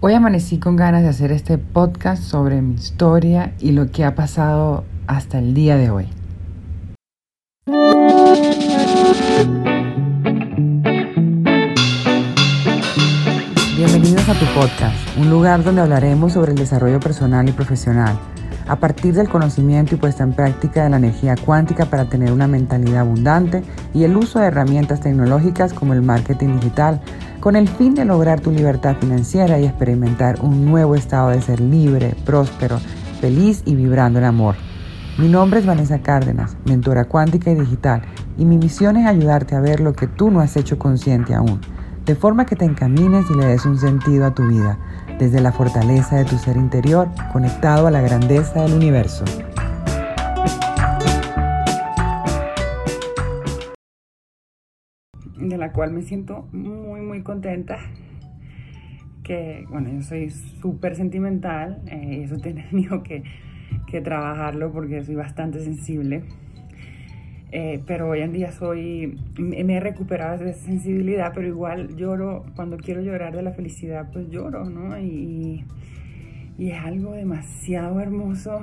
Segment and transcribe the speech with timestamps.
[0.00, 4.14] Hoy amanecí con ganas de hacer este podcast sobre mi historia y lo que ha
[4.14, 6.06] pasado hasta el día de hoy.
[13.76, 18.16] Bienvenidos a tu podcast, un lugar donde hablaremos sobre el desarrollo personal y profesional,
[18.68, 22.46] a partir del conocimiento y puesta en práctica de la energía cuántica para tener una
[22.46, 23.62] mentalidad abundante
[23.94, 27.00] y el uso de herramientas tecnológicas como el marketing digital
[27.40, 31.60] con el fin de lograr tu libertad financiera y experimentar un nuevo estado de ser
[31.60, 32.78] libre, próspero,
[33.20, 34.56] feliz y vibrando en amor.
[35.18, 38.02] Mi nombre es Vanessa Cárdenas, mentora cuántica y digital,
[38.36, 41.60] y mi misión es ayudarte a ver lo que tú no has hecho consciente aún,
[42.04, 44.78] de forma que te encamines y le des un sentido a tu vida,
[45.18, 49.24] desde la fortaleza de tu ser interior, conectado a la grandeza del universo.
[55.48, 57.78] de la cual me siento muy, muy contenta.
[59.22, 63.22] Que, bueno, yo soy súper sentimental eh, y eso he que,
[63.86, 66.24] que, trabajarlo porque soy bastante sensible.
[67.50, 72.44] Eh, pero hoy en día soy, me he recuperado de esa sensibilidad, pero igual lloro,
[72.54, 74.98] cuando quiero llorar de la felicidad, pues lloro, ¿no?
[74.98, 75.64] Y,
[76.58, 78.60] y es algo demasiado hermoso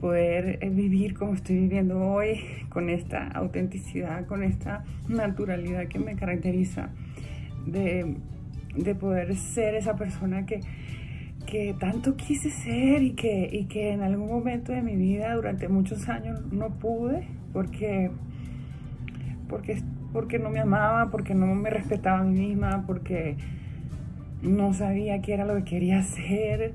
[0.00, 6.14] poder eh, vivir como estoy viviendo hoy, con esta autenticidad, con esta naturalidad que me
[6.14, 6.90] caracteriza,
[7.66, 8.16] de,
[9.00, 10.60] poder ser esa persona que,
[11.46, 15.66] que tanto quise ser y que, y que en algún momento de mi vida, durante
[15.68, 17.26] muchos años, no pude
[17.56, 18.10] porque,
[19.48, 23.38] porque, porque no me amaba, porque no me respetaba a mí misma, porque
[24.42, 26.74] no sabía qué era lo que quería hacer.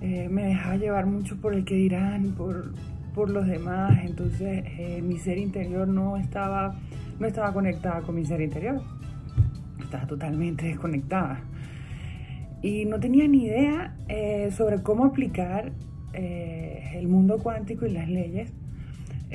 [0.00, 2.74] Eh, me dejaba llevar mucho por el que dirán, por,
[3.12, 6.76] por los demás, entonces eh, mi ser interior no estaba,
[7.18, 8.82] no estaba conectada con mi ser interior,
[9.80, 11.40] estaba totalmente desconectada.
[12.62, 15.72] Y no tenía ni idea eh, sobre cómo aplicar
[16.12, 18.52] el mundo cuántico y las leyes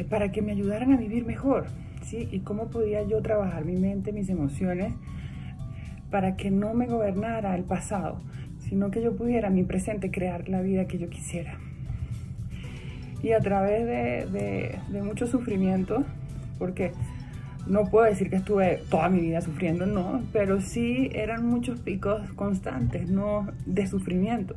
[0.10, 1.68] para que me ayudaran a vivir mejor,
[2.04, 2.28] ¿sí?
[2.32, 4.94] Y cómo podía yo trabajar mi mente, mis emociones,
[6.10, 8.22] para que no me gobernara el pasado,
[8.60, 11.58] sino que yo pudiera mi presente crear la vida que yo quisiera.
[13.22, 16.06] Y a través de, de, mucho sufrimiento,
[16.58, 16.94] porque
[17.68, 22.22] no puedo decir que estuve toda mi vida sufriendo, no, pero sí eran muchos picos
[22.34, 24.56] constantes, no de sufrimiento.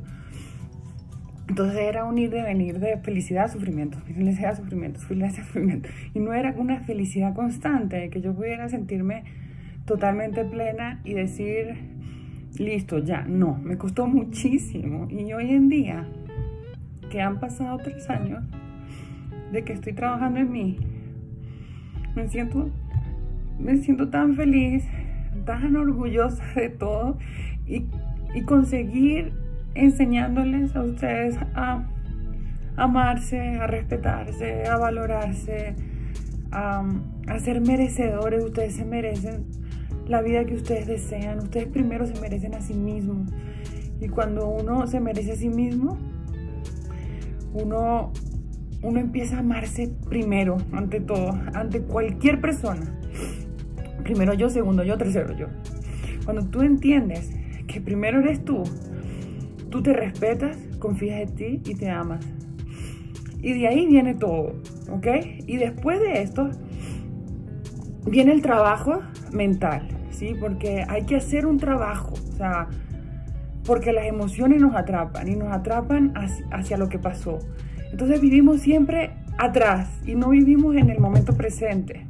[1.53, 5.45] Entonces era un ir de venir de felicidad a sufrimiento, felicidad a sufrimiento, felicidad a
[5.45, 5.87] sufrimiento.
[6.15, 9.23] Y no era una felicidad constante, de que yo pudiera sentirme
[9.85, 11.75] totalmente plena y decir,
[12.57, 15.07] listo, ya, no, me costó muchísimo.
[15.11, 16.07] Y hoy en día,
[17.11, 18.43] que han pasado tres años
[19.51, 20.79] de que estoy trabajando en mí,
[22.15, 22.71] me siento,
[23.59, 24.85] me siento tan feliz,
[25.45, 27.19] tan orgullosa de todo
[27.67, 27.85] y,
[28.47, 29.42] conseguir
[29.75, 31.87] enseñándoles a ustedes a
[32.75, 35.75] amarse, a respetarse, a valorarse,
[36.51, 36.83] a,
[37.39, 38.43] ser merecedores.
[38.43, 39.45] Ustedes se merecen
[40.07, 41.39] la vida que ustedes desean.
[41.39, 43.31] Ustedes primero se merecen a sí mismos.
[43.99, 45.97] Y cuando uno se merece a sí mismo,
[47.53, 48.11] uno,
[48.81, 52.99] uno empieza a amarse primero, ante todo, ante cualquier persona.
[54.03, 55.47] Primero yo, segundo yo, tercero yo.
[56.25, 57.31] Cuando tú entiendes
[57.67, 58.63] que primero eres tú,
[59.73, 62.23] tú te respetas, confías en ti y te amas.
[63.41, 64.53] Y de ahí viene todo,
[64.91, 65.07] ¿ok?
[65.47, 66.51] Y después de esto,
[68.05, 69.01] viene el trabajo
[69.31, 70.35] mental, ¿sí?
[70.39, 72.67] Porque hay que hacer un trabajo, o sea,
[73.65, 76.13] porque las emociones nos atrapan y nos atrapan
[76.51, 77.39] hacia, lo que pasó.
[77.91, 82.05] Entonces vivimos siempre atrás y no vivimos en el momento presente.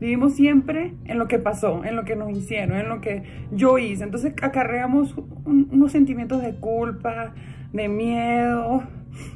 [0.00, 3.22] Vivimos siempre en lo que pasó, en lo que nos hicieron, en lo que
[3.52, 4.04] yo hice.
[4.04, 5.14] Entonces acarreamos
[5.44, 7.34] unos sentimientos de culpa,
[7.72, 8.82] de miedo,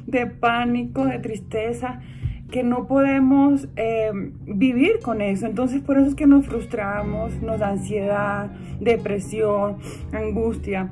[0.07, 1.99] de pánico, de tristeza
[2.53, 4.11] que no podemos eh,
[4.45, 5.47] vivir con eso.
[5.47, 9.77] Entonces por eso es que nos frustramos, nos da ansiedad, depresión,
[10.11, 10.91] angustia.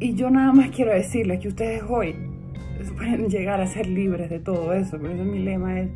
[0.00, 2.16] Y yo nada más quiero decirles que ustedes hoy
[2.96, 4.98] pueden llegar a ser libres de todo eso.
[4.98, 5.90] Por eso mi lema es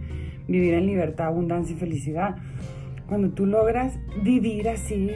[0.46, 2.37] vivir en libertad, abundancia y felicidad.
[3.08, 5.11] Cuando tú logras vivir así,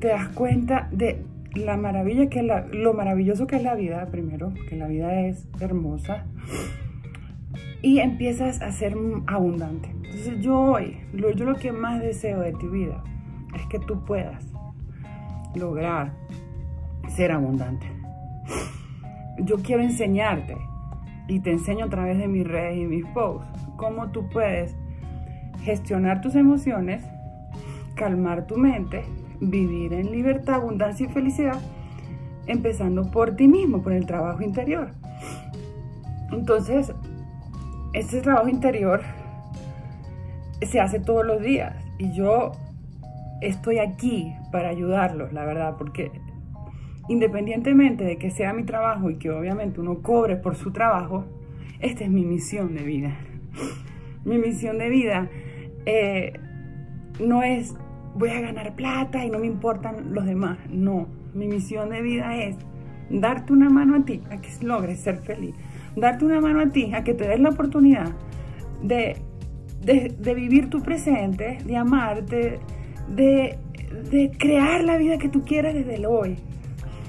[0.00, 1.24] te das cuenta de
[1.54, 5.48] la maravilla que la, lo maravilloso que es la vida, primero, que la vida es
[5.60, 6.26] hermosa
[7.82, 8.96] y empiezas a ser
[9.26, 9.90] abundante.
[9.90, 13.02] Entonces yo hoy, yo lo que más deseo de tu vida
[13.54, 14.44] es que tú puedas
[15.54, 16.12] lograr
[17.08, 17.86] ser abundante.
[19.38, 20.56] Yo quiero enseñarte
[21.28, 23.46] y te enseño a través de mis redes y mis posts
[23.76, 24.74] cómo tú puedes
[25.62, 27.04] gestionar tus emociones,
[27.94, 29.04] calmar tu mente
[29.40, 31.60] vivir en libertad, abundancia y felicidad,
[32.46, 34.90] empezando por ti mismo, por el trabajo interior.
[36.32, 36.92] Entonces,
[37.92, 39.02] este trabajo interior
[40.62, 42.52] se hace todos los días y yo
[43.40, 46.10] estoy aquí para ayudarlos, la verdad, porque
[47.08, 51.24] independientemente de que sea mi trabajo y que obviamente uno cobre por su trabajo,
[51.80, 53.16] esta es mi misión de vida.
[54.24, 55.30] Mi misión de vida
[55.86, 56.32] eh,
[57.20, 57.74] no es
[58.14, 60.58] voy a ganar plata y no me importan los demás.
[60.70, 62.56] No, mi misión de vida es
[63.10, 65.54] darte una mano a ti a que logres ser feliz.
[65.96, 68.12] Darte una mano a ti a que te des la oportunidad
[68.82, 69.16] de,
[69.80, 72.60] de, vivir tu presente, de amarte,
[73.08, 73.58] de,
[74.10, 76.36] de crear la vida que tú quieras desde el hoy.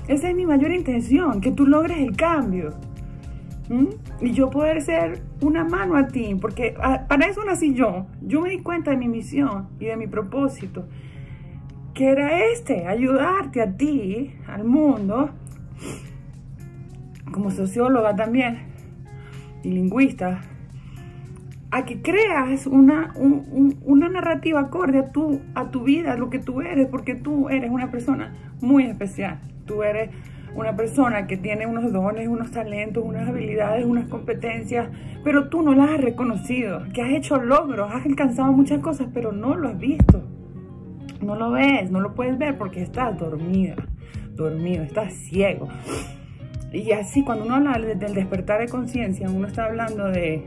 [0.09, 2.73] Esa es mi mayor intención, que tú logres el cambio.
[4.19, 6.75] Y yo poder ser una mano a ti, porque
[7.07, 8.07] para eso nací yo.
[8.23, 10.87] Yo me di cuenta de mi misión y de mi propósito,
[11.93, 15.29] que era este, ayudarte a ti, al mundo,
[17.31, 18.63] como socióloga también
[19.63, 20.41] y lingüista,
[21.69, 25.05] a que creas una, una narrativa acorde
[25.53, 29.39] a tu vida, a lo que tú eres, porque tú eres una persona muy especial.
[29.69, 30.09] Tú eres
[30.55, 34.89] una persona que tiene unos dones, unos talentos, unas habilidades, unas competencias,
[35.23, 39.31] pero tú no las has reconocido, que has hecho logros, has alcanzado muchas cosas, pero
[39.31, 40.23] no lo has visto.
[41.21, 43.75] No lo ves, no lo puedes ver porque estás dormida,
[44.33, 45.67] dormido, estás ciego.
[46.73, 50.43] Y así cuando uno habla del despertar de conciencia, uno está hablando de,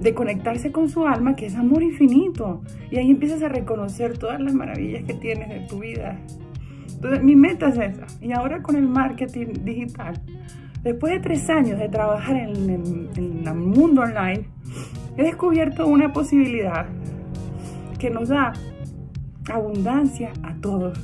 [0.00, 2.62] de conectarse con su alma, que es amor infinito.
[2.92, 6.16] Y ahí empiezas a reconocer todas las maravillas que tienes de tu vida,
[7.00, 8.06] entonces, mi meta es esa.
[8.20, 10.20] Y ahora con el marketing digital,
[10.82, 14.50] después de tres años de trabajar en, el mundo online,
[15.16, 16.84] he descubierto una posibilidad
[17.98, 18.52] que nos da
[19.50, 20.98] abundancia a todos.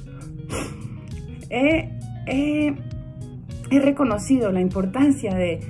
[1.49, 1.93] He,
[3.71, 5.61] reconocido la importancia de,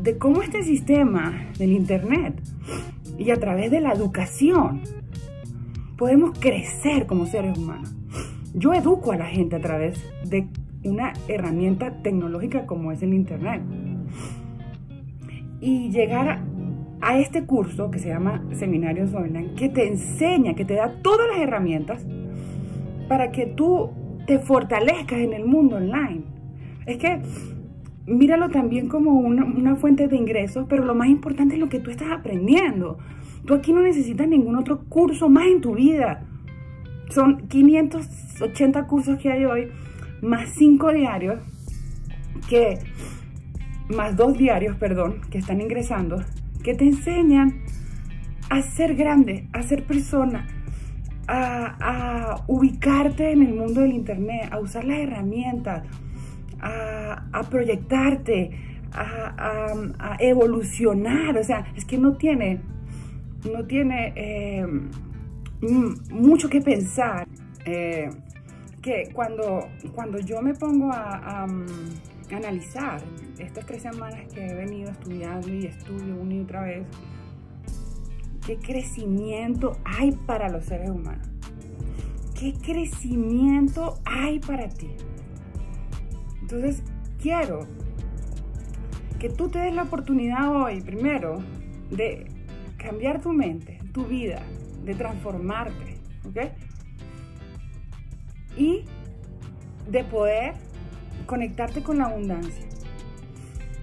[0.00, 2.40] de cómo este sistema del Internet
[3.18, 4.80] y a través de la educación
[5.98, 7.99] podemos crecer como seres humanos.
[8.54, 10.48] Yo educo a la gente a través de
[10.84, 13.62] una herramienta tecnológica como es el Internet.
[15.60, 16.42] Y llegar
[17.00, 21.28] a, este curso que se llama Seminarios Online, que te enseña, que te da todas
[21.28, 22.04] las herramientas
[23.08, 23.90] para que tú
[24.26, 26.22] te fortalezcas en el mundo online.
[26.86, 27.20] Es que
[28.06, 31.78] míralo también como una, una, fuente de ingresos, pero lo más importante es lo que
[31.78, 32.98] tú estás aprendiendo.
[33.44, 36.26] Tú aquí no necesitas ningún otro curso más en tu vida.
[37.10, 39.68] Son 580 cursos que hay hoy,
[40.22, 41.40] más 5 diarios,
[42.48, 42.78] que,
[43.88, 46.22] más 2 diarios, perdón, que están ingresando,
[46.62, 47.62] que te enseñan
[48.48, 50.46] a ser grande, a ser persona,
[51.26, 55.84] a, ubicarte en el mundo del Internet, a usar las herramientas,
[56.60, 58.52] a, proyectarte,
[58.92, 61.36] a, evolucionar.
[61.36, 62.60] O sea, es que no tiene,
[63.52, 64.12] no tiene...
[64.14, 64.66] Eh,
[65.62, 67.26] mucho que pensar.
[67.64, 68.10] Eh,
[68.82, 73.02] que cuando, cuando yo me pongo a, mm, analizar
[73.38, 76.86] estas tres semanas que he venido estudiando y estudio una y otra vez,
[78.46, 81.28] ¿qué crecimiento hay para los seres humanos?
[82.38, 84.90] ¿Qué crecimiento hay para ti?
[86.40, 86.82] Entonces,
[87.20, 87.66] quiero
[89.18, 91.42] que tú te des la oportunidad hoy, primero,
[91.90, 92.26] de
[92.78, 94.40] cambiar tu mente, tu vida,
[94.84, 96.38] de transformarte, ¿ok?
[98.56, 98.84] Y
[99.88, 100.54] de poder
[101.26, 102.66] conectarte con la abundancia.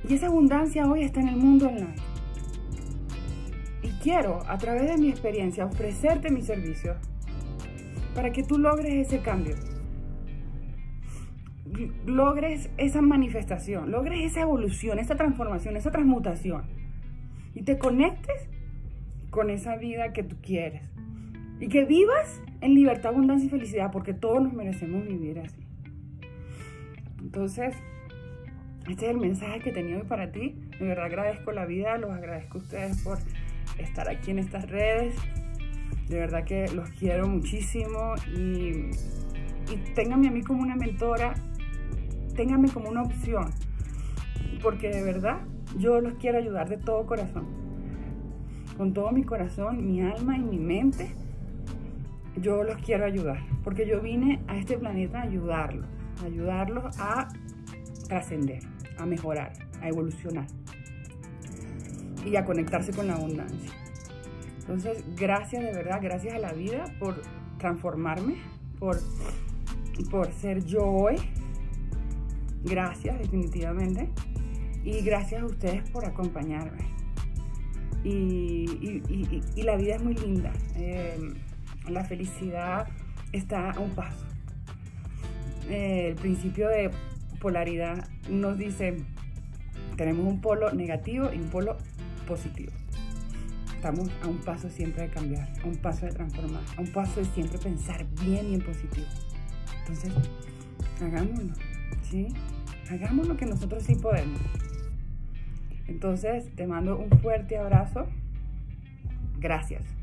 [0.08, 1.96] Y esa abundancia hoy está en el mundo online.
[3.84, 6.96] Y quiero, a través de mi experiencia, ofrecerte mi servicio
[8.16, 9.56] para que tú logres ese cambio.
[12.06, 16.64] Logres esa manifestación, logres esa evolución, esa transformación, esa transmutación.
[17.54, 18.50] Y te conectes
[19.30, 20.84] con esa vida que tú quieres.
[21.60, 25.66] Y que vivas en libertad, abundancia y felicidad, porque todos nos merecemos vivir así.
[27.20, 27.76] Entonces,
[28.90, 30.56] este es el mensaje que tenía hoy para ti.
[30.80, 33.18] De verdad agradezco la vida, los agradezco a ustedes por
[33.80, 35.16] estar aquí en estas redes.
[36.08, 38.92] De verdad que los quiero muchísimo y,
[39.72, 41.34] y ténganme a mí como una mentora,
[42.36, 43.50] ténganme como una opción,
[44.64, 45.42] porque de verdad
[45.78, 47.67] yo los quiero ayudar de todo corazón
[48.78, 51.10] con todo mi corazón, mi alma y mi mente,
[52.40, 53.40] yo los quiero ayudar.
[53.64, 55.86] Porque yo vine a este planeta a ayudarlos,
[56.22, 57.28] a ayudarlos a
[58.08, 58.64] trascender,
[58.98, 60.46] a mejorar, a evolucionar
[62.26, 63.72] y a conectarse con la abundancia.
[64.60, 67.22] Entonces, gracias de verdad, gracias a la vida por
[67.58, 68.36] transformarme,
[68.80, 68.98] por,
[70.12, 71.16] por ser yo hoy.
[72.64, 74.10] Gracias, definitivamente.
[74.84, 76.97] Y gracias a ustedes por acompañarme.
[78.08, 80.54] Y, la vida es muy linda.
[80.76, 81.36] Em,
[81.90, 82.88] la felicidad
[83.34, 84.26] está a un paso.
[85.70, 86.90] el principio de
[87.42, 88.96] polaridad nos dice,
[89.98, 91.76] tenemos un polo negativo y un polo
[92.26, 92.72] positivo.
[93.76, 97.20] Estamos a un paso siempre de cambiar, a un paso de transformar, a un paso
[97.20, 99.08] de siempre pensar bien y en positivo.
[99.80, 100.14] Entonces,
[101.02, 101.54] hagámoslo,
[102.10, 102.28] ¿sí?
[102.90, 104.40] Hagámoslo que nosotros sí podemos.
[105.88, 108.08] Entonces, te mando un fuerte abrazo.
[109.40, 109.97] Gracias.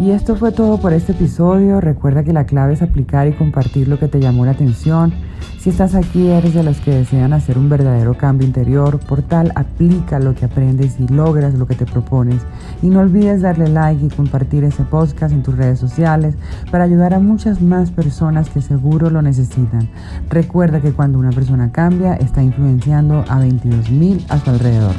[0.00, 1.78] Y esto fue todo por este episodio.
[1.78, 5.12] Recuerda que la clave es aplicar y compartir lo que te llamó la atención.
[5.58, 8.98] Si estás aquí, eres de los que desean hacer un verdadero cambio interior.
[8.98, 12.40] Por tal, aplica lo que aprendes y logras lo que te propones.
[12.80, 16.34] Y no olvides darle like y compartir ese podcast en tus redes sociales
[16.70, 19.86] para ayudar a muchas más personas que seguro lo necesitan.
[20.30, 24.94] Recuerda que cuando una persona cambia, está influenciando a 22.000 a su alrededor.